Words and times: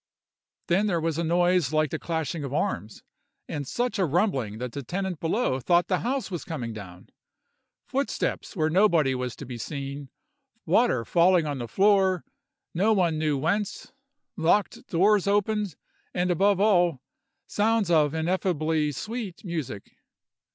Then 0.65 0.87
there 0.87 0.99
was 0.99 1.19
a 1.19 1.23
noise 1.23 1.71
like 1.71 1.91
the 1.91 1.99
clashing 1.99 2.43
of 2.43 2.51
arms, 2.51 3.03
and 3.47 3.67
such 3.67 3.99
a 3.99 4.05
rumbling 4.05 4.57
that 4.57 4.71
the 4.71 4.81
tenant 4.81 5.19
below 5.19 5.59
thought 5.59 5.89
the 5.89 5.99
house 5.99 6.31
was 6.31 6.43
coming 6.43 6.73
down; 6.73 7.09
footsteps 7.85 8.55
where 8.55 8.71
nobody 8.71 9.13
was 9.13 9.35
to 9.35 9.45
be 9.45 9.59
seen, 9.59 10.09
water 10.65 11.05
falling 11.05 11.45
on 11.45 11.59
the 11.59 11.67
floor, 11.67 12.23
no 12.73 12.93
one 12.93 13.19
knew 13.19 13.37
whence, 13.37 13.91
locked 14.35 14.87
doors 14.87 15.27
opened, 15.27 15.75
and 16.15 16.31
above 16.31 16.59
all, 16.59 16.99
sounds 17.45 17.91
of 17.91 18.15
ineffably 18.15 18.91
sweet 18.91 19.45
music. 19.45 19.97